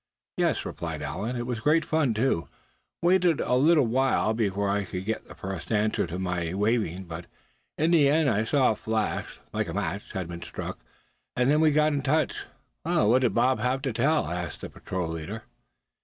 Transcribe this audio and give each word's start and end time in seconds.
"Yes," 0.37 0.65
replied 0.65 1.03
Allan, 1.03 1.35
"it 1.35 1.45
was 1.45 1.59
great 1.59 1.85
fun 1.85 2.15
too. 2.15 2.47
Waited 3.03 3.39
a 3.39 3.53
little 3.53 3.85
while 3.85 4.33
before 4.33 4.67
I 4.67 4.83
could 4.83 5.05
get 5.05 5.27
the 5.27 5.35
first 5.35 5.71
answer 5.71 6.07
to 6.07 6.13
all 6.13 6.19
my 6.19 6.55
waving; 6.55 7.03
but 7.03 7.27
in 7.77 7.91
the 7.91 8.09
end 8.09 8.27
I 8.27 8.43
saw 8.43 8.71
a 8.71 8.75
flash, 8.75 9.39
like 9.53 9.67
a 9.67 9.75
match 9.75 10.11
had 10.13 10.27
been 10.27 10.41
struck, 10.41 10.79
and 11.35 11.51
then 11.51 11.61
we 11.61 11.69
got 11.69 11.93
in 11.93 12.01
touch." 12.01 12.45
"What 12.81 13.19
did 13.21 13.35
Bob 13.35 13.59
have 13.59 13.83
to 13.83 13.93
tell?" 13.93 14.25
asked 14.27 14.61
the 14.61 14.71
patrol 14.71 15.07
leader. 15.09 15.43